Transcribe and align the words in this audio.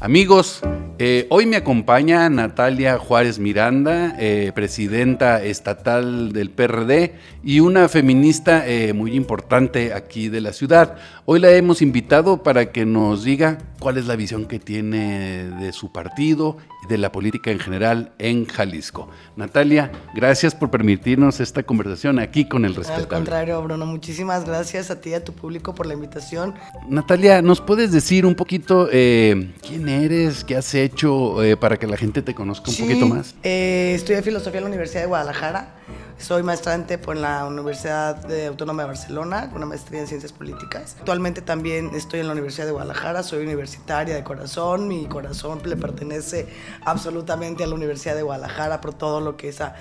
Amigos, 0.00 0.62
eh, 1.02 1.26
hoy 1.30 1.46
me 1.46 1.56
acompaña 1.56 2.28
Natalia 2.28 2.98
Juárez 2.98 3.38
Miranda, 3.38 4.16
eh, 4.18 4.52
presidenta 4.54 5.42
estatal 5.42 6.30
del 6.34 6.50
PRD 6.50 7.14
y 7.42 7.60
una 7.60 7.88
feminista 7.88 8.68
eh, 8.68 8.92
muy 8.92 9.14
importante 9.14 9.94
aquí 9.94 10.28
de 10.28 10.42
la 10.42 10.52
ciudad. 10.52 10.98
Hoy 11.24 11.40
la 11.40 11.52
hemos 11.52 11.80
invitado 11.80 12.42
para 12.42 12.70
que 12.70 12.84
nos 12.84 13.24
diga 13.24 13.56
cuál 13.78 13.96
es 13.96 14.06
la 14.06 14.14
visión 14.14 14.44
que 14.44 14.58
tiene 14.58 15.48
de 15.58 15.72
su 15.72 15.90
partido 15.90 16.58
y 16.84 16.88
de 16.88 16.98
la 16.98 17.10
política 17.10 17.50
en 17.50 17.60
general 17.60 18.12
en 18.18 18.44
Jalisco. 18.44 19.08
Natalia, 19.36 19.90
gracias 20.14 20.54
por 20.54 20.70
permitirnos 20.70 21.40
esta 21.40 21.62
conversación 21.62 22.18
aquí 22.18 22.46
con 22.46 22.66
el 22.66 22.74
respetable. 22.74 23.04
Al 23.04 23.08
contrario, 23.08 23.62
Bruno, 23.62 23.86
muchísimas 23.86 24.44
gracias 24.44 24.90
a 24.90 25.00
ti 25.00 25.10
y 25.10 25.14
a 25.14 25.24
tu 25.24 25.32
público 25.32 25.74
por 25.74 25.86
la 25.86 25.94
invitación. 25.94 26.54
Natalia, 26.90 27.40
¿nos 27.40 27.62
puedes 27.62 27.90
decir 27.90 28.26
un 28.26 28.34
poquito 28.34 28.86
quién 28.90 29.88
eres, 29.88 30.44
qué 30.44 30.56
has 30.56 30.74
hecho? 30.74 30.89
Hecho 30.92 31.42
eh, 31.42 31.56
para 31.56 31.78
que 31.78 31.86
la 31.86 31.96
gente 31.96 32.22
te 32.22 32.34
conozca 32.34 32.70
un 32.70 32.76
poquito 32.76 33.06
más? 33.06 33.34
Eh, 33.42 33.92
estudié 33.94 34.22
filosofía 34.22 34.58
en 34.58 34.64
la 34.64 34.68
Universidad 34.68 35.02
de 35.02 35.06
Guadalajara. 35.06 35.74
Soy 36.18 36.42
maestrante 36.42 36.98
por 36.98 37.16
la 37.16 37.46
Universidad 37.46 38.30
Autónoma 38.46 38.82
de 38.82 38.88
Barcelona, 38.88 39.48
con 39.48 39.56
una 39.56 39.66
maestría 39.66 40.00
en 40.00 40.06
Ciencias 40.06 40.32
Políticas. 40.34 40.96
Actualmente 40.98 41.40
también 41.40 41.92
estoy 41.94 42.20
en 42.20 42.26
la 42.26 42.32
Universidad 42.32 42.66
de 42.66 42.72
Guadalajara, 42.72 43.22
soy 43.22 43.42
universitaria 43.42 44.14
de 44.14 44.22
corazón. 44.22 44.86
Mi 44.86 45.06
corazón 45.06 45.60
le 45.64 45.76
pertenece 45.76 46.46
absolutamente 46.84 47.64
a 47.64 47.66
la 47.66 47.74
Universidad 47.74 48.16
de 48.16 48.22
Guadalajara 48.22 48.82
por 48.82 48.92
todo 48.92 49.22
lo 49.22 49.38
que 49.38 49.48
esa 49.48 49.76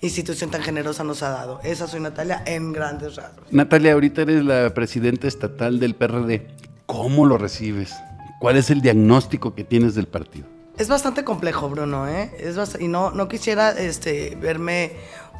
institución 0.00 0.50
tan 0.50 0.62
generosa 0.62 1.04
nos 1.04 1.22
ha 1.22 1.30
dado. 1.30 1.60
Esa 1.62 1.86
soy 1.86 2.00
Natalia 2.00 2.42
en 2.44 2.72
grandes 2.72 3.14
rasgos. 3.14 3.44
Natalia, 3.52 3.92
ahorita 3.92 4.22
eres 4.22 4.44
la 4.44 4.74
presidenta 4.74 5.28
estatal 5.28 5.78
del 5.78 5.94
PRD. 5.94 6.48
¿Cómo 6.86 7.24
lo 7.24 7.38
recibes? 7.38 7.94
¿Cuál 8.40 8.56
es 8.56 8.70
el 8.70 8.82
diagnóstico 8.82 9.54
que 9.54 9.64
tienes 9.64 9.94
del 9.94 10.06
partido? 10.06 10.53
Es 10.76 10.88
bastante 10.88 11.22
complejo, 11.22 11.68
Bruno, 11.68 12.08
¿eh? 12.08 12.32
Es 12.38 12.56
y 12.80 12.88
no, 12.88 13.12
no 13.12 13.28
quisiera 13.28 13.70
este, 13.70 14.36
verme 14.40 14.92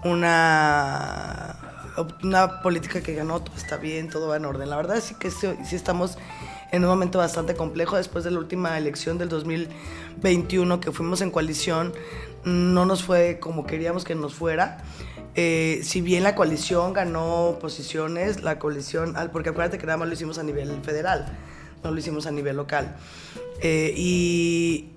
una, 0.05 1.57
una 2.23 2.63
política 2.63 3.01
que 3.01 3.15
ganó, 3.15 3.43
todo 3.43 3.57
está 3.57 3.77
bien, 3.77 4.09
todo 4.09 4.29
va 4.29 4.37
en 4.37 4.45
orden. 4.45 4.71
La 4.71 4.77
verdad 4.77 4.97
es 4.97 5.13
que 5.15 5.33
sí, 5.33 5.49
sí 5.65 5.75
estamos 5.75 6.19
en 6.71 6.85
un 6.85 6.91
momento 6.91 7.19
bastante 7.19 7.55
complejo 7.55 7.97
después 7.97 8.23
de 8.23 8.31
la 8.31 8.39
última 8.39 8.79
elección 8.79 9.19
del 9.19 9.29
2021 9.29 10.81
que 10.81 10.93
fuimos 10.93 11.21
en 11.21 11.31
coalición, 11.31 11.93
no 12.45 12.85
nos 12.87 13.03
fue 13.03 13.39
como 13.41 13.67
queríamos 13.67 14.05
que 14.05 14.15
nos 14.15 14.35
fuera. 14.35 14.79
Eh, 15.35 15.81
si 15.83 16.01
bien 16.01 16.23
la 16.23 16.37
coalición 16.37 16.93
ganó 16.93 17.59
posiciones, 17.61 18.43
la 18.43 18.61
coalición, 18.61 19.15
porque 19.33 19.51
acuérdate 19.51 19.79
que 19.79 19.87
nada 19.87 19.99
más 19.99 20.07
lo 20.07 20.15
hicimos 20.15 20.39
a 20.39 20.45
nivel 20.45 20.81
federal, 20.83 21.27
no 21.83 21.91
lo 21.91 21.99
hicimos 21.99 22.27
a 22.27 22.31
nivel 22.31 22.57
local. 22.57 22.95
Eh, 23.61 23.95
y 23.97 24.91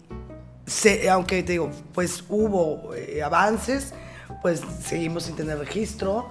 aunque 1.09 1.43
te 1.43 1.53
digo, 1.53 1.71
pues 1.93 2.23
hubo 2.29 2.93
eh, 2.93 3.23
avances, 3.23 3.93
pues 4.41 4.61
seguimos 4.83 5.23
sin 5.23 5.35
tener 5.35 5.57
registro. 5.57 6.29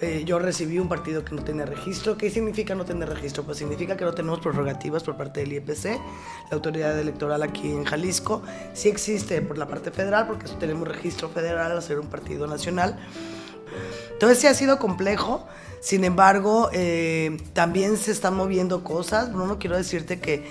Eh, 0.00 0.24
yo 0.26 0.38
recibí 0.38 0.78
un 0.78 0.88
partido 0.88 1.24
que 1.24 1.34
no 1.34 1.44
tenía 1.44 1.64
registro. 1.64 2.16
¿Qué 2.16 2.30
significa 2.30 2.74
no 2.74 2.84
tener 2.84 3.08
registro? 3.08 3.44
Pues 3.44 3.58
significa 3.58 3.96
que 3.96 4.04
no 4.04 4.12
tenemos 4.12 4.40
prerrogativas 4.40 5.04
por 5.04 5.16
parte 5.16 5.40
del 5.40 5.52
IEPC, 5.52 5.84
la 5.84 6.52
autoridad 6.52 6.98
electoral 6.98 7.42
aquí 7.42 7.70
en 7.70 7.84
Jalisco. 7.84 8.42
Sí 8.72 8.88
existe 8.88 9.40
por 9.42 9.58
la 9.58 9.68
parte 9.68 9.90
federal, 9.90 10.26
porque 10.26 10.50
tenemos 10.58 10.88
registro 10.88 11.28
federal 11.28 11.70
al 11.70 11.82
ser 11.82 12.00
un 12.00 12.08
partido 12.08 12.46
nacional. 12.46 12.98
Entonces 14.12 14.38
sí 14.38 14.46
ha 14.46 14.54
sido 14.54 14.78
complejo. 14.78 15.46
Sin 15.80 16.02
embargo, 16.02 16.70
eh, 16.72 17.36
también 17.52 17.96
se 17.96 18.10
están 18.10 18.34
moviendo 18.34 18.82
cosas. 18.82 19.28
No, 19.28 19.46
no 19.46 19.58
quiero 19.58 19.76
decirte 19.76 20.18
que 20.18 20.44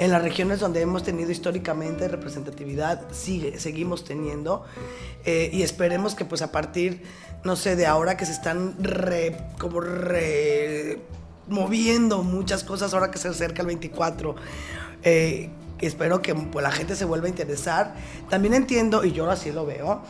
en 0.00 0.10
las 0.10 0.22
regiones 0.22 0.60
donde 0.60 0.80
hemos 0.80 1.02
tenido 1.02 1.30
históricamente 1.30 2.08
representatividad, 2.08 3.02
sigue, 3.12 3.60
seguimos 3.60 4.02
teniendo. 4.02 4.64
Eh, 5.26 5.50
y 5.52 5.62
esperemos 5.62 6.14
que 6.14 6.24
pues 6.24 6.40
a 6.40 6.50
partir, 6.50 7.02
no 7.44 7.54
sé, 7.54 7.76
de 7.76 7.86
ahora 7.86 8.16
que 8.16 8.24
se 8.24 8.32
están 8.32 8.76
como 9.58 9.82
moviendo 11.48 12.22
muchas 12.22 12.64
cosas, 12.64 12.94
ahora 12.94 13.10
que 13.10 13.18
se 13.18 13.28
acerca 13.28 13.60
el 13.60 13.66
24, 13.66 14.36
eh, 15.02 15.50
espero 15.80 16.22
que 16.22 16.34
pues, 16.34 16.62
la 16.62 16.72
gente 16.72 16.96
se 16.96 17.04
vuelva 17.04 17.26
a 17.26 17.30
interesar. 17.30 17.94
También 18.30 18.54
entiendo, 18.54 19.04
y 19.04 19.12
yo 19.12 19.30
así 19.30 19.52
lo 19.52 19.66
veo, 19.66 20.00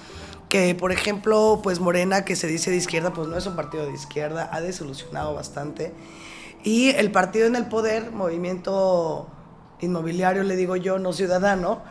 que 0.49 0.77
por 0.77 0.93
ejemplo, 0.93 1.59
pues 1.65 1.81
Morena, 1.81 2.25
que 2.25 2.37
se 2.37 2.47
dice 2.47 2.71
de 2.71 2.77
izquierda, 2.77 3.13
pues 3.13 3.27
no 3.27 3.37
es 3.37 3.45
un 3.45 3.57
partido 3.57 3.87
de 3.87 3.93
izquierda, 3.93 4.51
ha 4.53 4.61
desilusionado 4.61 5.35
bastante. 5.35 5.93
Y 6.63 6.91
el 6.91 7.11
partido 7.11 7.49
en 7.49 7.57
el 7.57 7.67
poder, 7.67 8.13
movimiento 8.13 9.29
inmobiliario, 9.81 10.43
le 10.43 10.57
digo 10.57 10.77
yo, 10.77 10.99
no 10.99 11.13
ciudadano, 11.13 11.83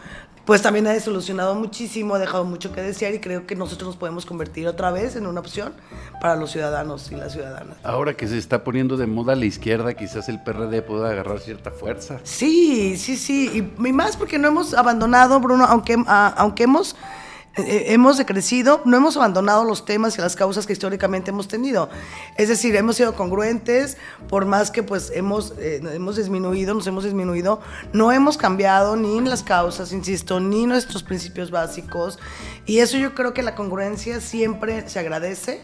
pues 0.49 0.63
también 0.63 0.87
ha 0.87 0.99
solucionado 0.99 1.53
muchísimo, 1.53 2.15
ha 2.15 2.19
dejado 2.19 2.43
mucho 2.43 2.71
que 2.71 2.81
desear 2.81 3.13
y 3.13 3.19
creo 3.19 3.45
que 3.45 3.55
nosotros 3.55 3.89
nos 3.89 3.97
podemos 3.97 4.25
convertir 4.25 4.67
otra 4.67 4.89
vez 4.89 5.15
en 5.15 5.27
una 5.27 5.41
opción 5.41 5.73
para 6.19 6.35
los 6.35 6.49
ciudadanos 6.49 7.11
y 7.11 7.15
las 7.15 7.33
ciudadanas. 7.33 7.77
Ahora 7.83 8.15
que 8.15 8.27
se 8.27 8.37
está 8.39 8.63
poniendo 8.63 8.97
de 8.97 9.05
moda 9.05 9.35
la 9.35 9.45
izquierda, 9.45 9.93
quizás 9.93 10.27
el 10.27 10.41
PRD 10.41 10.81
pueda 10.81 11.11
agarrar 11.11 11.39
cierta 11.39 11.69
fuerza. 11.69 12.19
Sí, 12.23 12.97
sí, 12.97 13.15
sí, 13.15 13.71
y, 13.77 13.91
más 13.91 14.17
porque 14.17 14.39
no 14.39 14.47
hemos 14.47 14.73
abandonado, 14.73 15.39
Bruno, 15.39 15.65
aunque, 15.65 15.97
aunque 16.07 16.63
hemos 16.63 16.95
hemos 17.67 18.17
decrecido, 18.17 18.81
no 18.85 18.97
hemos 18.97 19.17
abandonado 19.17 19.63
los 19.63 19.85
temas 19.85 20.17
y 20.17 20.21
las 20.21 20.35
causas 20.35 20.65
que 20.65 20.73
históricamente 20.73 21.31
hemos 21.31 21.47
tenido. 21.47 21.89
Es 22.37 22.49
decir, 22.49 22.75
hemos 22.75 22.95
sido 22.95 23.13
congruentes, 23.13 23.97
por 24.27 24.45
más 24.45 24.71
que 24.71 24.83
pues 24.83 25.11
hemos, 25.13 25.53
eh, 25.59 25.81
hemos 25.93 26.15
disminuido, 26.15 26.73
nos 26.73 26.87
hemos 26.87 27.03
disminuido, 27.03 27.61
no 27.93 28.11
hemos 28.11 28.37
cambiado 28.37 28.95
ni 28.95 29.19
las 29.21 29.43
causas, 29.43 29.91
insisto, 29.91 30.39
ni 30.39 30.65
nuestros 30.65 31.03
principios 31.03 31.51
básicos. 31.51 32.19
Y 32.65 32.79
eso 32.79 32.97
yo 32.97 33.15
creo 33.15 33.33
que 33.33 33.43
la 33.43 33.55
congruencia 33.55 34.21
siempre 34.21 34.87
se 34.87 34.99
agradece. 34.99 35.61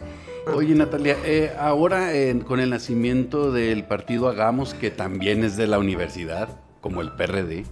Oye, 0.53 0.75
Natalia, 0.75 1.17
eh, 1.23 1.55
ahora 1.59 2.11
con 2.45 2.59
el 2.59 2.69
nacimiento 2.69 3.51
del 3.51 3.85
partido 3.85 4.27
Hagamos, 4.27 4.73
que 4.73 4.91
también 4.91 5.43
es 5.43 5.57
de 5.57 5.67
la 5.67 5.79
universidad, 5.79 6.49
como 6.81 7.01
el 7.01 7.11
PRD, 7.13 7.65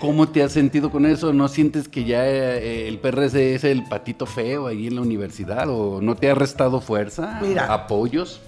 ¿Cómo 0.00 0.28
te 0.28 0.42
has 0.42 0.52
sentido 0.52 0.90
con 0.90 1.04
eso? 1.04 1.32
¿No 1.32 1.48
sientes 1.48 1.88
que 1.88 2.04
ya 2.04 2.26
eh, 2.26 2.88
el 2.88 2.98
PRC 2.98 3.54
es 3.54 3.64
el 3.64 3.84
patito 3.84 4.24
feo 4.24 4.66
ahí 4.66 4.86
en 4.86 4.94
la 4.94 5.02
universidad? 5.02 5.68
¿O 5.68 6.00
no 6.00 6.16
te 6.16 6.30
ha 6.30 6.34
restado 6.34 6.80
fuerza? 6.80 7.38
Mira, 7.42 7.72
¿Apoyos? 7.72 8.40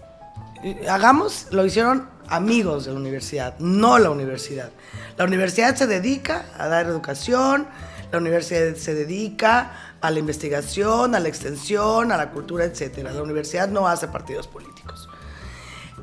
Eh, 0.65 0.87
hagamos, 0.88 1.49
lo 1.50 1.66
hicieron 1.66 2.09
amigos 2.28 2.87
de 2.87 2.93
la 2.93 2.99
universidad, 2.99 3.59
no 3.59 3.99
la 3.99 4.11
universidad. 4.11 4.71
La 5.19 5.25
universidad 5.25 5.75
se 5.75 5.87
dedica 5.87 6.47
a 6.56 6.69
dar 6.69 6.87
educación, 6.87 7.66
la 8.11 8.19
universidad 8.19 8.75
se 8.77 8.94
dedica 8.94 9.72
a 10.00 10.11
la 10.11 10.19
investigación, 10.19 11.15
a 11.15 11.21
la 11.21 11.28
extensión, 11.28 12.12
a 12.12 12.16
la 12.16 12.31
cultura, 12.31 12.65
etc. 12.65 12.99
La 13.05 13.22
universidad 13.22 13.69
no 13.69 13.88
hace 13.88 14.09
partidos 14.09 14.47
políticos. 14.47 15.01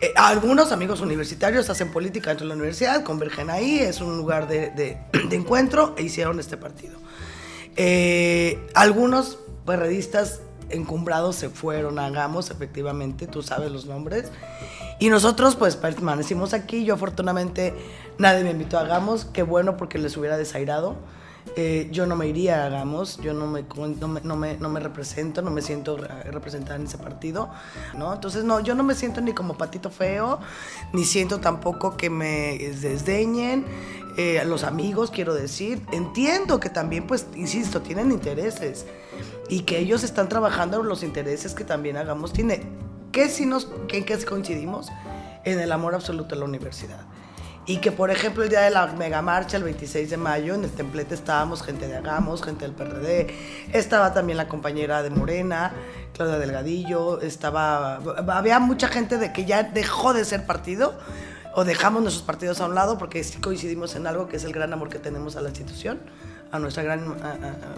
Eh, 0.02 0.14
algunos 0.16 0.72
amigos 0.72 1.02
universitarios 1.02 1.70
hacen 1.70 1.92
política 1.92 2.30
dentro 2.30 2.46
de 2.46 2.50
la 2.50 2.56
universidad, 2.56 3.04
convergen 3.04 3.50
ahí, 3.50 3.80
es 3.80 4.00
un 4.00 4.18
lugar 4.18 4.48
de, 4.48 4.98
encuentro 5.32 5.94
e 5.98 6.04
hicieron 6.04 6.40
este 6.40 6.56
partido. 6.56 6.98
Eh, 7.76 8.66
algunos 8.74 9.40
periodistas 9.66 10.42
encumbrados 10.70 11.36
se 11.36 11.50
fueron 11.50 12.00
a 12.00 12.06
Hagamos, 12.06 12.50
efectivamente, 12.50 13.28
tú 13.28 13.42
sabes 13.44 13.72
los 13.72 13.86
nombres. 13.86 14.32
Y 15.00 15.10
nosotros 15.10 15.56
pues 15.56 15.76
permanecimos 15.76 16.54
aquí, 16.54 16.86
yo 16.86 16.94
afortunadamente 16.94 17.74
nadie 18.18 18.44
me 18.44 18.52
invitó 18.52 18.78
a 18.78 18.82
Hagamos, 18.82 19.26
qué 19.26 19.44
bueno 19.44 19.76
porque 19.76 19.98
les 19.98 20.16
hubiera 20.16 20.38
desairado. 20.38 20.96
Eh, 21.56 21.90
yo 21.92 22.06
no 22.06 22.16
me 22.16 22.28
iría, 22.28 22.66
hagamos, 22.66 23.18
yo 23.18 23.34
no 23.34 23.48
me, 23.48 23.64
no 23.64 24.08
me, 24.08 24.22
no, 24.22 24.36
me, 24.36 24.58
no, 24.58 24.70
me, 24.70 24.80
represento, 24.80 25.42
no 25.42 25.52
me 25.52 25.62
siento 25.62 25.98
representada 25.98 26.76
en 26.76 26.86
ese 26.86 26.98
partido, 26.98 27.50
¿no? 27.98 28.14
Entonces, 28.14 28.44
no, 28.44 28.60
yo 28.60 28.76
no 28.76 28.84
me 28.84 28.96
siento 28.96 29.20
ni 29.20 29.34
como 29.34 29.58
patito 29.58 29.90
feo, 29.90 30.40
ni 30.94 31.06
siento 31.06 31.40
tampoco 31.40 31.98
que 31.98 32.10
me 32.10 32.58
desdeñen, 32.58 33.66
eh, 34.18 34.44
los 34.46 34.64
amigos, 34.64 35.12
quiero 35.12 35.34
decir, 35.34 35.82
entiendo 35.92 36.60
que 36.60 36.70
también, 36.70 37.08
pues, 37.08 37.28
insisto, 37.36 37.82
tienen 37.82 38.12
intereses 38.12 38.86
y 39.50 39.62
que 39.62 39.80
ellos 39.80 40.04
están 40.04 40.28
trabajando 40.30 40.84
los 40.84 41.04
intereses 41.04 41.54
que 41.54 41.64
también 41.64 41.98
hagamos 41.98 42.34
tiene. 42.34 42.64
¿Qué 43.12 43.30
si 43.30 43.46
nos, 43.46 43.72
en 43.90 44.06
qué 44.06 44.18
coincidimos? 44.26 44.90
En 45.46 45.60
el 45.60 45.72
amor 45.72 45.96
absoluto 45.96 46.36
a 46.36 46.38
la 46.38 46.46
universidad. 46.46 47.00
Y 47.70 47.78
que, 47.78 47.92
por 47.92 48.10
ejemplo, 48.10 48.42
el 48.42 48.50
día 48.50 48.62
de 48.62 48.72
la 48.72 48.88
mega 48.88 49.22
marcha, 49.22 49.56
el 49.56 49.62
26 49.62 50.10
de 50.10 50.18
mayo, 50.18 50.56
en 50.56 50.64
el 50.64 50.72
templete 50.72 51.14
estábamos 51.14 51.62
gente 51.62 51.88
de 51.88 51.98
Agamos, 51.98 52.42
gente 52.42 52.66
del 52.66 52.74
PRD, 52.74 53.28
estaba 53.74 54.12
también 54.12 54.38
la 54.38 54.48
compañera 54.48 55.04
de 55.04 55.12
Morena, 55.12 55.72
Claudia 56.14 56.40
Delgadillo, 56.40 57.22
estaba, 57.22 57.98
había 58.30 58.58
mucha 58.58 58.88
gente 58.88 59.20
de 59.20 59.32
que 59.32 59.46
ya 59.46 59.62
dejó 59.62 60.16
de 60.16 60.26
ser 60.26 60.48
partido 60.48 60.98
o 61.54 61.64
dejamos 61.64 62.02
nuestros 62.02 62.26
partidos 62.26 62.60
a 62.60 62.66
un 62.66 62.74
lado 62.74 62.98
porque 62.98 63.24
sí 63.24 63.40
coincidimos 63.40 63.96
en 63.96 64.08
algo 64.08 64.28
que 64.28 64.38
es 64.38 64.46
el 64.46 64.52
gran 64.52 64.74
amor 64.74 64.90
que 64.90 64.98
tenemos 64.98 65.36
a 65.36 65.42
la 65.42 65.50
institución 65.50 66.00
a 66.52 66.58
nuestra 66.58 66.82
gran 66.82 67.18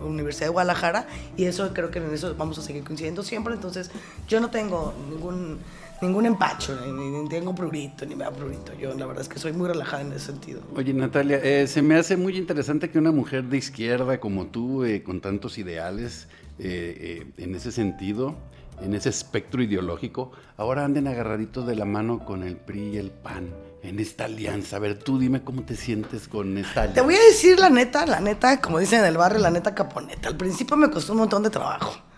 Universidad 0.01 0.45
de 0.45 0.51
Guadalajara 0.51 1.05
y 1.35 1.43
eso 1.43 1.69
creo 1.73 1.91
que 1.91 1.99
en 1.99 2.13
eso 2.13 2.33
vamos 2.37 2.57
a 2.57 2.61
seguir 2.61 2.85
coincidiendo 2.85 3.23
siempre. 3.23 3.53
Entonces, 3.53 3.91
yo 4.29 4.39
no 4.39 4.49
tengo 4.49 4.93
ningún 5.09 5.59
ningún 6.01 6.25
empacho, 6.25 6.75
ni, 6.85 7.29
tengo 7.29 7.53
prurito, 7.53 8.05
ni 8.05 8.15
me 8.15 8.23
da 8.23 8.31
prurito. 8.31 8.73
Yo 8.73 8.93
la 8.93 9.05
verdad 9.05 9.21
es 9.21 9.29
que 9.29 9.39
soy 9.39 9.53
muy 9.53 9.67
relajada 9.67 10.01
en 10.01 10.13
ese 10.13 10.27
sentido. 10.27 10.61
Oye, 10.75 10.93
Natalia, 10.93 11.39
eh, 11.43 11.67
se 11.67 11.81
me 11.81 11.95
hace 11.95 12.17
muy 12.17 12.37
interesante 12.37 12.89
que 12.89 12.97
una 12.97 13.11
mujer 13.11 13.45
de 13.45 13.57
izquierda 13.57 14.19
como 14.19 14.47
tú, 14.47 14.83
eh, 14.83 15.03
con 15.03 15.21
tantos 15.21 15.57
ideales 15.57 16.27
eh, 16.59 17.25
en 17.37 17.55
ese 17.55 17.71
sentido, 17.71 18.35
en 18.81 18.95
ese 18.95 19.09
espectro 19.09 19.61
ideológico, 19.61 20.31
ahora 20.57 20.85
anden 20.85 21.07
agarraditos 21.07 21.67
de 21.67 21.75
la 21.75 21.85
mano 21.85 22.25
con 22.25 22.43
el 22.43 22.57
PRI 22.57 22.89
y 22.93 22.97
el 22.97 23.11
PAN 23.11 23.49
en 23.83 23.99
esta 23.99 24.25
alianza. 24.25 24.77
A 24.77 24.79
ver, 24.79 24.97
tú 24.97 25.19
dime 25.19 25.43
cómo 25.43 25.63
te 25.63 25.75
sientes 25.75 26.27
con 26.27 26.57
esta 26.57 26.81
alianza. 26.81 26.93
Te 26.95 27.01
voy 27.01 27.15
a 27.15 27.23
decir 27.23 27.59
la 27.59 27.69
neta, 27.69 28.05
la 28.05 28.19
neta, 28.19 28.59
como 28.59 28.79
dicen 28.79 28.99
en 28.99 29.05
el 29.05 29.17
barrio, 29.17 29.39
la 29.39 29.51
neta 29.51 29.75
caponeta. 29.75 30.29
Al 30.29 30.37
principio 30.37 30.77
me 30.77 30.89
costó 30.89 31.13
un 31.13 31.19
montón 31.19 31.43
de 31.43 31.49
trabajo. 31.49 32.10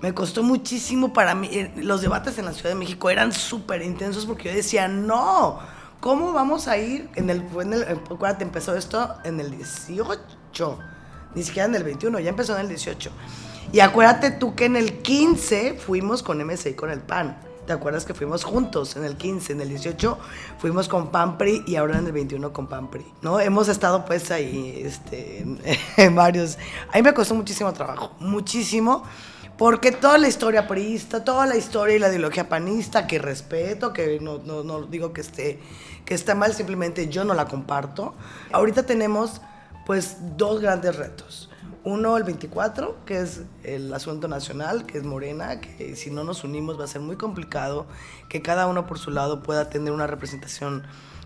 Me 0.00 0.14
costó 0.14 0.42
muchísimo 0.42 1.12
para 1.12 1.34
mí. 1.34 1.48
Eh, 1.50 1.72
los 1.76 2.02
debates 2.02 2.38
en 2.38 2.44
la 2.44 2.52
Ciudad 2.52 2.70
de 2.70 2.76
México 2.76 3.10
eran 3.10 3.32
súper 3.32 3.82
intensos 3.82 4.26
porque 4.26 4.48
yo 4.50 4.54
decía, 4.54 4.88
no, 4.88 5.58
¿cómo 6.00 6.32
vamos 6.32 6.68
a 6.68 6.78
ir? 6.78 7.08
En 7.16 7.30
el, 7.30 7.44
en 7.60 7.72
el, 7.72 7.82
acuérdate, 7.82 8.44
empezó 8.44 8.76
esto 8.76 9.16
en 9.24 9.40
el 9.40 9.50
18, 9.50 10.78
ni 11.34 11.42
siquiera 11.42 11.68
en 11.68 11.74
el 11.74 11.84
21, 11.84 12.20
ya 12.20 12.30
empezó 12.30 12.54
en 12.54 12.60
el 12.62 12.68
18. 12.68 13.10
Y 13.72 13.80
acuérdate 13.80 14.30
tú 14.30 14.54
que 14.54 14.64
en 14.64 14.76
el 14.76 15.02
15 15.02 15.74
fuimos 15.74 16.22
con 16.22 16.38
MC 16.38 16.74
con 16.74 16.90
el 16.90 17.00
PAN. 17.00 17.36
¿Te 17.68 17.74
acuerdas 17.74 18.06
que 18.06 18.14
fuimos 18.14 18.44
juntos 18.44 18.96
en 18.96 19.04
el 19.04 19.18
15, 19.18 19.52
en 19.52 19.60
el 19.60 19.68
18 19.68 20.18
fuimos 20.58 20.88
con 20.88 21.10
PAMPRI 21.10 21.64
y 21.66 21.76
ahora 21.76 21.98
en 21.98 22.06
el 22.06 22.12
21 22.12 22.50
con 22.50 22.66
PAMPRI, 22.66 23.04
¿no? 23.20 23.40
Hemos 23.40 23.68
estado 23.68 24.06
pues 24.06 24.30
ahí 24.30 24.80
este, 24.82 25.44
en, 25.98 26.14
varios... 26.14 26.56
A 26.90 26.96
mí 26.96 27.02
me 27.02 27.12
costó 27.12 27.34
muchísimo 27.34 27.70
trabajo, 27.74 28.12
muchísimo, 28.20 29.04
porque 29.58 29.92
toda 29.92 30.16
la 30.18 30.28
historia 30.28 30.66
priista, 30.66 31.24
toda 31.24 31.46
la 31.46 31.56
historia 31.56 31.96
y 31.96 31.98
la 31.98 32.08
ideología 32.08 32.48
panista, 32.48 33.06
que 33.06 33.18
respeto, 33.18 33.92
que 33.92 34.20
no, 34.20 34.38
no, 34.38 34.62
no 34.62 34.82
digo 34.82 35.12
que 35.12 35.20
esté, 35.20 35.60
que 36.04 36.14
está 36.14 36.34
mal, 36.34 36.54
simplemente 36.54 37.08
yo 37.08 37.24
no 37.24 37.34
la 37.34 37.46
comparto. 37.46 38.14
Ahorita 38.52 38.84
tenemos 38.84 39.40
pues 39.84 40.16
dos 40.36 40.60
grandes 40.60 40.96
retos 40.96 41.48
uno, 41.88 42.16
el 42.16 42.24
24, 42.24 42.96
que 43.06 43.20
es 43.20 43.42
el 43.64 43.92
asunto 43.94 44.28
nacional, 44.28 44.84
que 44.84 44.98
es 44.98 45.04
Morena, 45.04 45.60
que 45.60 45.96
si 45.96 46.10
no 46.10 46.22
nos 46.22 46.44
unimos 46.44 46.78
va 46.78 46.84
a 46.84 46.88
ser 46.88 47.00
muy 47.00 47.16
complicado, 47.16 47.86
que 48.28 48.42
cada 48.42 48.66
uno 48.66 48.86
por 48.86 48.98
su 48.98 49.10
lado 49.10 49.42
pueda 49.42 49.70
tener 49.70 49.92
una 49.92 50.06
representación 50.06 50.82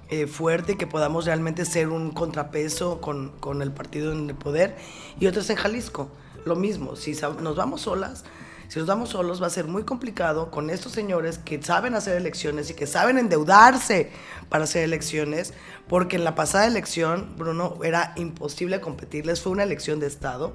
eh, 0.08 0.26
fuerte, 0.26 0.76
que 0.76 0.86
podamos 0.86 1.24
realmente 1.24 1.64
ser 1.64 1.88
un 1.88 2.12
contrapeso 2.12 3.00
con, 3.00 3.30
con 3.40 3.60
el 3.62 3.72
partido 3.72 4.12
en 4.12 4.28
el 4.28 4.36
poder. 4.36 4.76
Y 5.18 5.26
otro 5.26 5.40
es 5.40 5.50
en 5.50 5.56
Jalisco, 5.56 6.10
lo 6.44 6.56
mismo, 6.56 6.96
si 6.96 7.12
nos 7.40 7.56
vamos 7.56 7.82
solas, 7.82 8.24
si 8.68 8.78
nos 8.78 8.88
damos 8.88 9.10
solos 9.10 9.42
va 9.42 9.48
a 9.48 9.50
ser 9.50 9.66
muy 9.66 9.82
complicado 9.82 10.50
con 10.50 10.70
estos 10.70 10.92
señores 10.92 11.38
que 11.38 11.62
saben 11.62 11.94
hacer 11.94 12.16
elecciones 12.16 12.70
y 12.70 12.74
que 12.74 12.86
saben 12.86 13.18
endeudarse 13.18 14.10
para 14.48 14.64
hacer 14.64 14.84
elecciones, 14.84 15.52
porque 15.88 16.16
en 16.16 16.24
la 16.24 16.34
pasada 16.34 16.66
elección, 16.66 17.34
Bruno, 17.36 17.76
era 17.84 18.14
imposible 18.16 18.80
competirles, 18.80 19.42
fue 19.42 19.52
una 19.52 19.62
elección 19.62 20.00
de 20.00 20.06
Estado. 20.06 20.54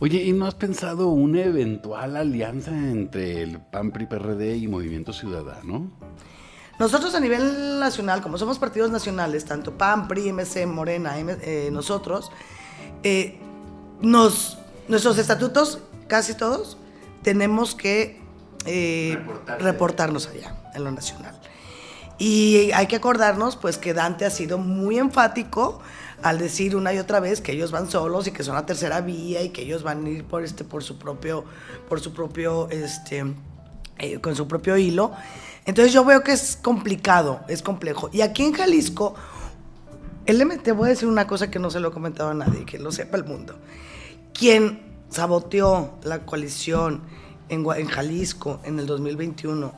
Oye, 0.00 0.22
¿y 0.22 0.32
no 0.32 0.46
has 0.46 0.54
pensado 0.54 1.08
una 1.08 1.42
eventual 1.42 2.16
alianza 2.16 2.70
entre 2.70 3.42
el 3.42 3.60
PAN, 3.60 3.92
PRI, 3.92 4.06
PRD 4.06 4.56
y 4.56 4.66
Movimiento 4.66 5.12
Ciudadano? 5.12 5.90
Nosotros 6.78 7.14
a 7.14 7.20
nivel 7.20 7.78
nacional, 7.78 8.20
como 8.20 8.36
somos 8.36 8.58
partidos 8.58 8.90
nacionales, 8.90 9.44
tanto 9.44 9.78
PAN, 9.78 10.08
PRI, 10.08 10.32
MC, 10.32 10.66
Morena, 10.66 11.14
eh, 11.18 11.68
nosotros, 11.70 12.32
eh, 13.02 13.38
nos, 14.00 14.58
nuestros 14.88 15.18
estatutos, 15.18 15.78
casi 16.08 16.34
todos, 16.34 16.76
tenemos 17.22 17.74
que 17.74 18.20
eh, 18.66 19.18
reportarnos 19.58 20.28
allá, 20.28 20.54
en 20.74 20.84
lo 20.84 20.90
nacional. 20.90 21.38
Y 22.18 22.70
hay 22.72 22.86
que 22.86 22.96
acordarnos, 22.96 23.56
pues, 23.56 23.78
que 23.78 23.92
Dante 23.92 24.24
ha 24.24 24.30
sido 24.30 24.58
muy 24.58 24.98
enfático 24.98 25.80
al 26.22 26.38
decir 26.38 26.76
una 26.76 26.92
y 26.94 26.98
otra 26.98 27.20
vez 27.20 27.40
que 27.40 27.52
ellos 27.52 27.70
van 27.70 27.90
solos 27.90 28.26
y 28.26 28.30
que 28.30 28.42
son 28.44 28.54
la 28.54 28.64
tercera 28.64 29.00
vía 29.00 29.42
y 29.42 29.50
que 29.50 29.62
ellos 29.62 29.82
van 29.82 30.06
a 30.06 30.08
ir 30.08 30.24
por 30.24 30.44
este, 30.44 30.64
por 30.64 30.82
su 30.82 30.96
propio, 30.96 31.44
por 31.88 32.00
su 32.00 32.12
propio, 32.12 32.68
este, 32.70 33.24
eh, 33.98 34.20
con 34.20 34.36
su 34.36 34.46
propio 34.46 34.76
hilo. 34.76 35.12
Entonces 35.66 35.92
yo 35.92 36.04
veo 36.04 36.22
que 36.22 36.32
es 36.32 36.56
complicado, 36.60 37.40
es 37.48 37.62
complejo. 37.62 38.10
Y 38.12 38.20
aquí 38.20 38.44
en 38.44 38.52
Jalisco, 38.52 39.14
el 40.26 40.60
te 40.62 40.72
voy 40.72 40.86
a 40.86 40.90
decir 40.90 41.08
una 41.08 41.26
cosa 41.26 41.50
que 41.50 41.58
no 41.58 41.70
se 41.70 41.80
lo 41.80 41.88
he 41.88 41.92
comentado 41.92 42.30
a 42.30 42.34
nadie, 42.34 42.64
que 42.64 42.78
lo 42.78 42.92
sepa 42.92 43.16
el 43.16 43.24
mundo. 43.24 43.56
Quien 44.34 44.82
saboteó 45.10 45.94
la 46.02 46.26
coalición 46.26 47.02
en, 47.48 47.64
Jalisco 47.86 48.60
en 48.64 48.80
el 48.80 48.86
2021 48.86 49.72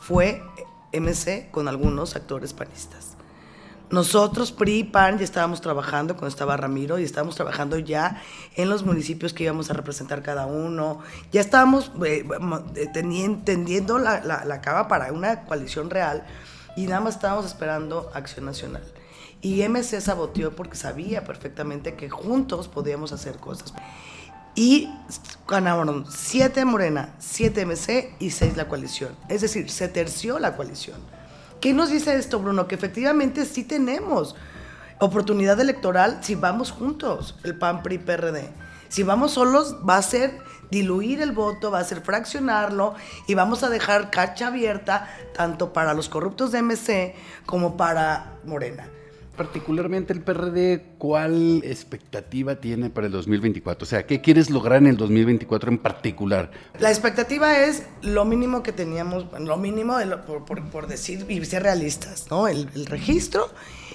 fue 0.00 0.42
MC 0.92 1.50
con 1.50 1.68
algunos 1.68 2.16
actores 2.16 2.54
panistas. 2.54 3.16
Nosotros, 3.90 4.50
PRI, 4.52 4.84
PAN, 4.84 5.18
ya 5.18 5.24
estábamos 5.24 5.60
trabajando 5.60 6.14
cuando 6.14 6.28
estaba 6.28 6.56
Ramiro 6.56 6.98
y 6.98 7.04
estábamos 7.04 7.36
trabajando 7.36 7.78
ya 7.78 8.22
en 8.56 8.68
los 8.70 8.82
municipios 8.84 9.32
que 9.32 9.44
íbamos 9.44 9.70
a 9.70 9.74
representar 9.74 10.22
cada 10.22 10.46
uno. 10.46 11.00
Ya 11.30 11.40
estábamos 11.42 11.92
eh, 12.04 12.26
eh, 12.76 12.86
tendiendo 12.92 13.98
la 13.98 14.60
cava 14.62 14.88
para 14.88 15.12
una 15.12 15.44
coalición 15.44 15.90
real 15.90 16.26
y 16.76 16.86
nada 16.86 17.00
más 17.00 17.16
estábamos 17.16 17.44
esperando 17.46 18.10
Acción 18.14 18.46
Nacional. 18.46 18.82
Y 19.40 19.62
MC 19.68 20.00
saboteó 20.00 20.54
porque 20.56 20.76
sabía 20.76 21.24
perfectamente 21.24 21.94
que 21.94 22.10
juntos 22.10 22.68
podíamos 22.68 23.12
hacer 23.12 23.36
cosas 23.36 23.72
y 24.58 24.92
ganaron 25.46 26.04
7 26.10 26.64
Morena, 26.64 27.14
7 27.20 27.64
MC 27.64 28.16
y 28.18 28.30
6 28.30 28.56
la 28.56 28.66
coalición. 28.66 29.14
Es 29.28 29.40
decir, 29.42 29.70
se 29.70 29.86
terció 29.86 30.40
la 30.40 30.56
coalición. 30.56 30.96
¿Qué 31.60 31.72
nos 31.72 31.90
dice 31.90 32.16
esto, 32.16 32.40
Bruno? 32.40 32.66
Que 32.66 32.74
efectivamente 32.74 33.44
sí 33.44 33.62
tenemos 33.62 34.34
oportunidad 34.98 35.60
electoral 35.60 36.18
si 36.22 36.34
vamos 36.34 36.72
juntos, 36.72 37.36
el 37.44 37.56
PAN, 37.56 37.84
PRI, 37.84 37.98
PRD. 37.98 38.50
Si 38.88 39.04
vamos 39.04 39.30
solos, 39.30 39.76
va 39.88 39.96
a 39.96 40.02
ser 40.02 40.40
diluir 40.72 41.22
el 41.22 41.30
voto, 41.30 41.70
va 41.70 41.78
a 41.78 41.84
ser 41.84 42.00
fraccionarlo 42.00 42.96
y 43.28 43.34
vamos 43.34 43.62
a 43.62 43.70
dejar 43.70 44.10
cacha 44.10 44.48
abierta 44.48 45.08
tanto 45.36 45.72
para 45.72 45.94
los 45.94 46.08
corruptos 46.08 46.50
de 46.50 46.62
MC 46.62 47.14
como 47.46 47.76
para 47.76 48.38
Morena 48.44 48.88
particularmente 49.38 50.12
el 50.12 50.20
PRD, 50.20 50.96
¿cuál 50.98 51.62
expectativa 51.64 52.56
tiene 52.56 52.90
para 52.90 53.06
el 53.06 53.12
2024? 53.12 53.84
O 53.84 53.86
sea, 53.86 54.04
¿qué 54.04 54.20
quieres 54.20 54.50
lograr 54.50 54.78
en 54.78 54.88
el 54.88 54.96
2024 54.98 55.70
en 55.70 55.78
particular? 55.78 56.50
La 56.80 56.90
expectativa 56.90 57.56
es 57.56 57.84
lo 58.02 58.24
mínimo 58.26 58.62
que 58.62 58.72
teníamos, 58.72 59.26
lo 59.38 59.56
mínimo 59.56 59.96
por, 60.36 60.88
decir 60.88 61.24
y 61.30 61.42
ser 61.44 61.62
realistas, 61.62 62.26
¿no? 62.30 62.48
El, 62.48 62.68
registro 62.86 63.48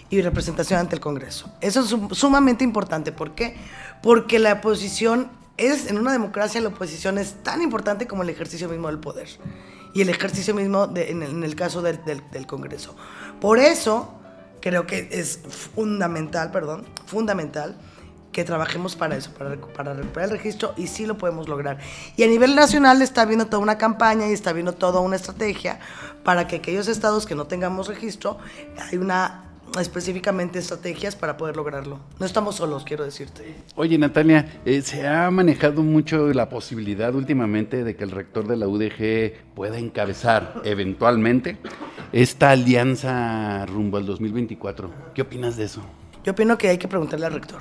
y 0.09 0.21
representación 0.21 0.79
ante 0.79 0.95
el 0.95 1.01
Congreso. 1.01 1.51
Eso 1.59 1.81
es 1.81 2.17
sumamente 2.17 2.63
importante. 2.63 3.11
¿Por 3.11 3.35
qué? 3.35 3.55
Porque 4.01 4.39
la 4.39 4.53
oposición 4.53 5.29
es, 5.57 5.91
en 5.91 5.97
una 5.97 6.13
democracia, 6.13 6.61
la 6.61 6.69
oposición 6.69 7.17
es 7.17 7.43
tan 7.43 7.61
importante 7.61 8.07
como 8.07 8.23
el 8.23 8.29
ejercicio 8.29 8.69
mismo 8.69 8.87
del 8.87 8.99
poder 8.99 9.27
y 9.93 10.01
el 10.01 10.09
ejercicio 10.09 10.55
mismo 10.55 10.89
en, 10.95 11.43
el, 11.43 11.55
caso 11.55 11.81
del, 11.81 11.99
del 12.05 12.47
Congreso. 12.47 12.95
Por 13.41 13.59
eso 13.59 14.22
creo 14.63 14.87
que 14.87 15.09
es 15.11 15.41
fundamental, 15.49 16.49
perdón, 16.49 16.85
fundamental 17.05 17.75
que 18.31 18.45
trabajemos 18.45 18.95
para 18.95 19.17
eso, 19.17 19.29
para, 19.33 19.57
para, 19.57 19.93
recuperar 19.93 20.29
el 20.29 20.37
registro 20.37 20.73
y 20.77 20.87
sí 20.87 21.05
lo 21.05 21.17
podemos 21.17 21.49
lograr. 21.49 21.79
Y 22.15 22.23
a 22.23 22.27
nivel 22.27 22.55
nacional 22.55 23.01
está 23.01 23.25
viendo 23.25 23.47
toda 23.47 23.59
una 23.59 23.77
campaña 23.77 24.29
y 24.29 24.31
está 24.31 24.53
viendo 24.53 24.71
toda 24.71 25.01
una 25.01 25.17
estrategia 25.17 25.79
para 26.23 26.47
que 26.47 26.55
aquellos 26.55 26.87
estados 26.87 27.25
que 27.25 27.35
no 27.35 27.45
tengamos 27.45 27.89
registro, 27.89 28.37
hay 28.89 28.97
una 28.97 29.49
específicamente 29.81 30.59
estrategias 30.59 31.15
para 31.15 31.35
poder 31.35 31.57
lograrlo. 31.57 31.99
No 32.19 32.25
estamos 32.25 32.55
solos, 32.55 32.83
quiero 32.85 33.03
decirte. 33.03 33.55
Oye, 33.75 33.97
Natalia, 33.97 34.61
eh, 34.65 34.81
se 34.81 35.07
ha 35.07 35.29
manejado 35.31 35.83
mucho 35.83 36.31
la 36.33 36.47
posibilidad 36.49 37.13
últimamente 37.13 37.83
de 37.83 37.95
que 37.95 38.03
el 38.03 38.11
rector 38.11 38.47
de 38.47 38.55
la 38.55 38.67
UDG 38.67 39.33
pueda 39.55 39.77
encabezar 39.77 40.61
eventualmente 40.63 41.57
esta 42.13 42.51
alianza 42.51 43.65
rumbo 43.65 43.97
al 43.97 44.05
2024. 44.05 44.89
¿Qué 45.13 45.23
opinas 45.23 45.57
de 45.57 45.65
eso? 45.65 45.81
Yo 46.23 46.31
opino 46.31 46.57
que 46.57 46.69
hay 46.69 46.77
que 46.77 46.87
preguntarle 46.87 47.25
al 47.25 47.33
rector. 47.33 47.59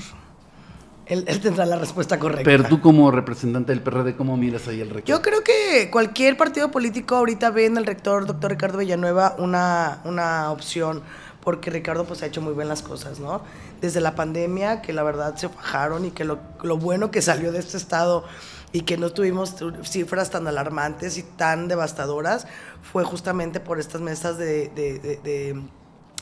Él, 1.07 1.25
tendrá 1.41 1.67
la 1.67 1.77
respuesta 1.77 2.19
correcta. 2.19 2.45
Pero 2.45 2.65
tú 2.65 2.81
como 2.81 3.11
representante 3.11 3.73
del 3.73 3.83
PRD, 3.83 4.15
¿cómo 4.15 4.37
miras 4.37 4.69
ahí 4.69 4.81
al 4.81 4.91
rector? 4.91 5.05
Yo 5.05 5.21
creo 5.21 5.43
que 5.43 5.91
cualquier 5.91 6.37
partido 6.37 6.71
político 6.71 7.17
ahorita 7.17 7.51
ve 7.51 7.67
en 7.67 7.77
el 7.77 7.87
rector, 7.87 8.25
doctor 8.25 8.53
Ricardo 8.53 8.79
Villanueva, 8.79 9.35
una, 9.39 10.01
una 10.05 10.51
opción 10.53 11.03
porque 11.43 11.71
Ricardo 11.71 12.05
pues 12.05 12.23
ha 12.23 12.27
hecho 12.27 12.41
muy 12.41 12.55
bien 12.55 12.69
las 12.69 12.83
cosas, 12.83 13.19
¿no? 13.19 13.43
Desde 13.81 14.01
la 14.01 14.15
pandemia, 14.15 14.81
que 14.81 14.93
la 14.93 15.03
verdad 15.03 15.35
se 15.35 15.49
fajaron 15.49 16.05
y 16.05 16.13
que 16.13 16.25
lo, 16.25 16.39
lo 16.63 16.79
bueno 16.79 17.11
que 17.11 17.21
salió 17.21 17.51
de 17.51 17.59
este 17.59 17.77
estado 17.77 18.25
y 18.73 18.83
que 18.83 18.97
no 18.97 19.11
tuvimos 19.11 19.55
cifras 19.83 20.31
tan 20.31 20.47
alarmantes 20.47 21.19
y 21.19 21.23
tan 21.23 21.69
devastadoras 21.69 22.47
fue 22.83 23.05
justamente 23.05 23.61
por 23.61 23.79
estas 23.79 24.01
mesas 24.01 24.39
de, 24.39 24.69
de, 24.75 25.63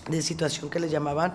de 0.08 0.22
situación 0.22 0.70
que 0.70 0.80
le 0.80 0.88
llamaban 0.88 1.34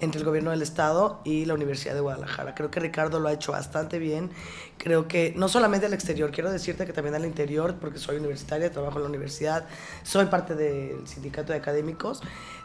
entre 0.00 0.20
el 0.20 0.26
gobierno 0.26 0.50
del 0.50 0.62
estado 0.62 1.20
y 1.24 1.44
la 1.44 1.54
Universidad 1.54 1.94
de 1.94 2.00
Guadalajara. 2.00 2.54
Creo 2.54 2.70
que 2.70 2.80
Ricardo 2.80 3.20
lo 3.20 3.28
ha 3.28 3.32
hecho 3.32 3.52
bastante 3.52 3.98
bien. 3.98 4.30
Creo 4.78 5.08
que 5.08 5.32
no 5.36 5.48
solamente 5.48 5.86
al 5.86 5.94
exterior, 5.94 6.30
quiero 6.30 6.50
decirte 6.50 6.84
que 6.86 6.92
también 6.92 7.14
al 7.14 7.24
interior, 7.24 7.76
porque 7.80 7.98
soy 7.98 8.16
universitaria, 8.16 8.70
trabajo 8.70 8.98
en 8.98 9.04
la 9.04 9.08
universidad, 9.08 9.66
soy 10.02 10.26
parte 10.26 10.54
del 10.54 11.06
sindicato 11.06 11.52
de 11.52 11.58
académicos. 11.58 12.22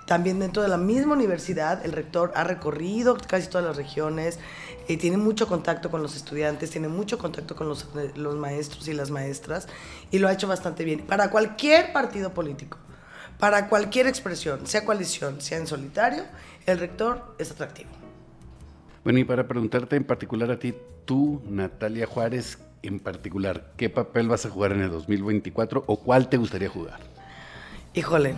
También 0.07 0.39
dentro 0.39 0.61
de 0.61 0.69
la 0.69 0.77
misma 0.77 1.13
universidad, 1.13 1.85
el 1.85 1.93
rector 1.93 2.31
ha 2.35 2.43
recorrido 2.43 3.15
casi 3.27 3.47
todas 3.47 3.65
las 3.65 3.77
regiones, 3.77 4.39
eh, 4.87 4.97
tiene 4.97 5.17
mucho 5.17 5.47
contacto 5.47 5.89
con 5.89 6.01
los 6.01 6.15
estudiantes, 6.15 6.71
tiene 6.71 6.87
mucho 6.87 7.17
contacto 7.17 7.55
con 7.55 7.67
los, 7.67 7.87
los 8.15 8.35
maestros 8.35 8.87
y 8.87 8.93
las 8.93 9.11
maestras, 9.11 9.67
y 10.11 10.19
lo 10.19 10.27
ha 10.27 10.33
hecho 10.33 10.47
bastante 10.47 10.83
bien. 10.83 11.01
Para 11.01 11.29
cualquier 11.29 11.93
partido 11.93 12.33
político 12.33 12.77
para 13.41 13.69
cualquier 13.69 14.05
expresión, 14.05 14.67
sea 14.67 14.85
coalición, 14.85 15.41
sea 15.41 15.57
en 15.57 15.65
solitario, 15.65 16.25
el 16.67 16.77
rector 16.77 17.35
es 17.39 17.49
atractivo. 17.49 17.89
Bueno, 19.03 19.17
y 19.17 19.23
para 19.23 19.47
preguntarte 19.47 19.95
en 19.95 20.03
particular 20.03 20.51
a 20.51 20.59
ti, 20.59 20.75
tú, 21.05 21.41
Natalia 21.49 22.05
Juárez, 22.05 22.59
en 22.83 22.99
particular, 22.99 23.71
¿qué 23.77 23.89
papel 23.89 24.29
vas 24.29 24.45
a 24.45 24.51
jugar 24.51 24.73
en 24.73 24.81
el 24.81 24.91
2024 24.91 25.85
o 25.87 25.99
cuál 25.99 26.29
te 26.29 26.37
gustaría 26.37 26.69
jugar? 26.69 26.99
Híjole. 27.93 28.35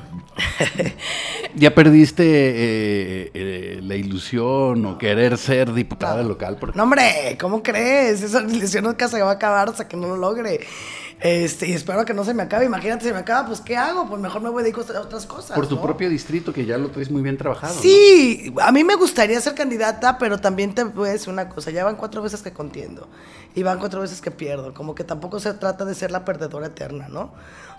¿Ya 1.55 1.75
perdiste 1.75 2.23
eh, 2.23 3.31
eh, 3.35 3.79
la 3.83 3.95
ilusión 3.95 4.83
o 4.85 4.97
querer 4.97 5.37
ser 5.37 5.71
diputada 5.73 6.23
local? 6.23 6.57
No, 6.73 6.83
hombre, 6.83 7.37
¿cómo 7.39 7.61
crees? 7.61 8.23
Esa 8.23 8.41
ilusión 8.41 8.85
nunca 8.85 9.07
se 9.07 9.21
va 9.21 9.29
a 9.29 9.33
acabar 9.33 9.69
hasta 9.69 9.87
que 9.87 9.95
no 9.95 10.07
lo 10.07 10.17
logre. 10.17 10.61
Este, 11.19 11.67
y 11.67 11.73
espero 11.73 12.03
que 12.03 12.15
no 12.15 12.25
se 12.25 12.33
me 12.33 12.41
acabe. 12.43 12.65
Imagínate, 12.65 13.05
si 13.05 13.13
me 13.13 13.19
acaba, 13.19 13.47
pues 13.47 13.61
¿qué 13.61 13.77
hago? 13.77 14.09
Pues 14.09 14.19
mejor 14.19 14.41
me 14.41 14.49
voy 14.49 14.61
a 14.61 14.63
dedicar 14.63 14.95
a 14.95 15.01
otras 15.01 15.27
cosas. 15.27 15.55
Por 15.55 15.67
tu 15.67 15.79
propio 15.79 16.09
distrito, 16.09 16.51
que 16.51 16.65
ya 16.65 16.77
lo 16.79 16.89
traes 16.89 17.11
muy 17.11 17.21
bien 17.21 17.37
trabajado. 17.37 17.79
Sí, 17.79 18.53
a 18.59 18.71
mí 18.71 18.83
me 18.83 18.95
gustaría 18.95 19.39
ser 19.39 19.53
candidata, 19.53 20.17
pero 20.17 20.39
también 20.39 20.73
te 20.73 20.83
voy 20.83 21.09
a 21.09 21.11
decir 21.13 21.29
una 21.31 21.47
cosa. 21.47 21.69
Ya 21.69 21.85
van 21.85 21.95
cuatro 21.95 22.23
veces 22.23 22.41
que 22.41 22.51
contiendo 22.51 23.07
y 23.55 23.61
van 23.61 23.77
cuatro 23.77 24.01
veces 24.01 24.19
que 24.19 24.31
pierdo. 24.31 24.73
Como 24.73 24.95
que 24.95 25.03
tampoco 25.03 25.39
se 25.39 25.53
trata 25.53 25.85
de 25.85 25.93
ser 25.93 26.09
la 26.09 26.25
perdedora 26.25 26.67
eterna, 26.67 27.07
¿no? 27.07 27.31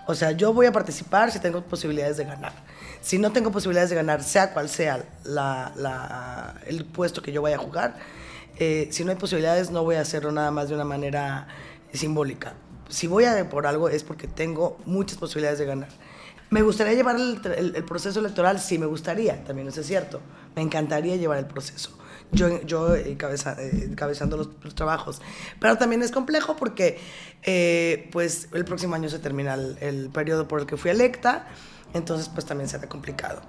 O 0.07 0.15
sea, 0.15 0.31
yo 0.31 0.53
voy 0.53 0.65
a 0.65 0.71
participar 0.71 1.31
si 1.31 1.39
tengo 1.39 1.61
posibilidades 1.61 2.17
de 2.17 2.25
ganar. 2.25 2.53
Si 3.01 3.17
no 3.17 3.31
tengo 3.31 3.51
posibilidades 3.51 3.89
de 3.89 3.95
ganar, 3.95 4.23
sea 4.23 4.53
cual 4.53 4.69
sea 4.69 5.03
la, 5.23 6.55
el 6.67 6.85
puesto 6.85 7.21
que 7.21 7.31
yo 7.31 7.41
vaya 7.41 7.55
a 7.55 7.59
jugar, 7.59 7.95
eh, 8.57 8.87
si 8.91 9.03
no 9.03 9.11
hay 9.11 9.17
posibilidades, 9.17 9.71
no 9.71 9.83
voy 9.83 9.95
a 9.95 10.01
hacerlo 10.01 10.31
nada 10.31 10.51
más 10.51 10.69
de 10.69 10.75
una 10.75 10.85
manera 10.85 11.47
simbólica 11.93 12.53
si 12.89 13.07
voy 13.07 13.25
a 13.25 13.49
por 13.49 13.67
algo 13.67 13.89
es 13.89 14.03
porque 14.03 14.27
tengo 14.27 14.77
muchas 14.85 15.17
posibilidades 15.17 15.59
de 15.59 15.65
ganar. 15.65 15.89
¿Me 16.49 16.61
gustaría 16.61 16.93
llevar 16.93 17.17
el, 17.17 17.83
proceso 17.85 18.19
electoral? 18.19 18.59
Sí, 18.59 18.77
me 18.77 18.85
gustaría, 18.85 19.43
también 19.43 19.67
eso 19.67 19.81
es 19.81 19.87
cierto. 19.87 20.21
Me 20.55 20.61
encantaría 20.61 21.15
llevar 21.15 21.39
el 21.39 21.45
proceso. 21.45 21.97
Yo, 22.31 22.61
yo 22.63 22.95
eh, 22.95 23.09
encabezando 23.09 24.37
los, 24.37 24.75
trabajos. 24.75 25.21
Pero 25.59 25.77
también 25.77 26.01
es 26.01 26.11
complejo 26.11 26.55
porque 26.55 26.99
eh, 27.43 28.09
pues 28.11 28.49
el 28.53 28.65
próximo 28.65 28.95
año 28.95 29.09
se 29.09 29.19
termina 29.19 29.53
el, 29.53 30.09
periodo 30.13 30.47
por 30.47 30.59
el 30.59 30.65
que 30.65 30.77
fui 30.77 30.91
electa, 30.91 31.47
entonces 31.93 32.29
pues 32.29 32.45
también 32.45 32.69
será 32.69 32.89
complicado. 32.89 33.41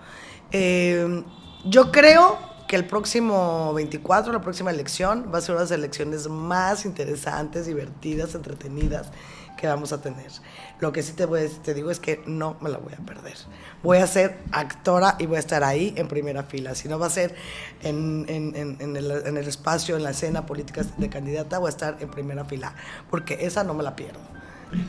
Eh, 0.53 1.25
yo 1.65 1.91
creo 1.91 2.39
que 2.69 2.77
el 2.77 2.87
próximo 2.87 3.73
24, 3.75 4.33
la 4.33 4.41
próxima 4.41 4.71
elección, 4.71 5.31
va 5.33 5.39
a 5.39 5.41
ser 5.41 5.53
una 5.53 5.61
de 5.61 5.71
las 5.71 5.79
elecciones 5.79 6.29
más 6.29 6.85
interesantes, 6.85 7.67
divertidas, 7.67 8.35
entretenidas 8.35 9.11
que 9.57 9.67
vamos 9.67 9.93
a 9.93 10.01
tener. 10.01 10.31
Lo 10.81 10.93
que 10.93 11.03
sí 11.03 11.13
te, 11.13 11.25
voy, 11.25 11.49
te 11.65 11.73
digo 11.73 11.91
es 11.91 12.01
que 12.01 12.23
no 12.27 12.57
me 12.61 12.69
la 12.69 12.79
voy 12.79 12.93
a 12.93 13.05
perder. 13.05 13.35
Voy 13.83 13.99
a 13.99 14.07
ser 14.07 14.39
actora 14.53 15.17
y 15.19 15.27
voy 15.27 15.37
a 15.37 15.41
estar 15.41 15.65
ahí 15.65 15.95
en 15.97 16.09
primera 16.09 16.43
fila. 16.43 16.75
Si 16.75 16.89
no 16.89 16.99
va 16.99 17.07
a 17.07 17.11
ser 17.11 17.35
en, 17.83 18.27
en, 18.29 18.77
en, 18.81 18.97
el, 18.97 19.11
en 19.11 19.37
el 19.37 19.49
espacio, 19.49 19.97
en 19.97 20.03
la 20.03 20.11
escena 20.11 20.45
política 20.45 20.83
de 20.99 21.09
candidata, 21.09 21.59
voy 21.59 21.69
a 21.69 21.71
estar 21.71 21.97
en 22.01 22.11
primera 22.11 22.45
fila, 22.45 22.75
porque 23.11 23.39
esa 23.47 23.65
no 23.65 23.75
me 23.75 23.83
la 23.83 23.97
pierdo. 23.97 24.21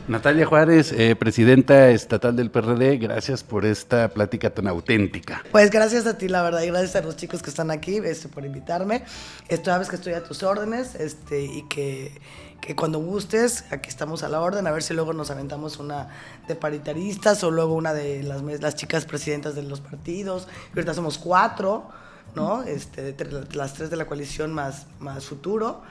Natalia 0.07 0.45
Juárez, 0.45 0.91
eh, 0.91 1.15
presidenta 1.15 1.89
estatal 1.89 2.35
del 2.35 2.49
PRD, 2.49 2.97
gracias 2.97 3.43
por 3.43 3.65
esta 3.65 4.09
plática 4.09 4.49
tan 4.49 4.67
auténtica. 4.67 5.43
Pues 5.51 5.69
gracias 5.69 6.07
a 6.07 6.17
ti, 6.17 6.27
la 6.27 6.41
verdad, 6.41 6.63
y 6.63 6.67
gracias 6.67 6.95
a 6.95 7.01
los 7.01 7.15
chicos 7.15 7.43
que 7.43 7.49
están 7.49 7.69
aquí 7.69 7.97
este, 7.97 8.27
por 8.27 8.43
invitarme. 8.43 9.03
Esto, 9.47 9.71
sabes 9.71 9.87
que 9.89 9.95
estoy 9.95 10.13
a 10.13 10.23
tus 10.23 10.41
órdenes 10.43 10.95
este, 10.95 11.43
y 11.43 11.63
que, 11.69 12.11
que, 12.61 12.75
cuando 12.75 12.99
gustes, 12.99 13.65
aquí 13.71 13.89
estamos 13.89 14.23
a 14.23 14.29
la 14.29 14.41
orden, 14.41 14.67
a 14.67 14.71
ver 14.71 14.83
si 14.83 14.93
luego 14.93 15.13
nos 15.13 15.31
aventamos 15.31 15.77
una 15.77 16.09
de 16.47 16.55
paritaristas 16.55 17.43
o 17.43 17.51
luego 17.51 17.73
una 17.73 17.93
de 17.93 18.23
las, 18.23 18.41
las 18.43 18.75
chicas 18.75 19.05
presidentas 19.05 19.55
de 19.55 19.63
los 19.63 19.81
partidos. 19.81 20.47
Ahorita 20.69 20.93
somos 20.93 21.17
cuatro, 21.17 21.89
¿no? 22.35 22.63
Este, 22.63 23.15
las 23.53 23.73
tres 23.73 23.89
de 23.89 23.95
la 23.95 24.05
coalición 24.05 24.53
más, 24.53 24.87
más 24.99 25.25
futuro. 25.25 25.81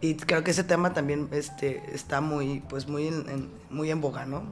Y 0.00 0.14
creo 0.16 0.44
que 0.44 0.50
ese 0.50 0.64
tema 0.64 0.92
también 0.92 1.28
este, 1.32 1.82
está 1.94 2.20
muy, 2.20 2.60
pues 2.68 2.86
muy, 2.86 3.06
en, 3.06 3.50
muy 3.70 3.90
en 3.90 4.00
boga, 4.00 4.26
¿no? 4.26 4.42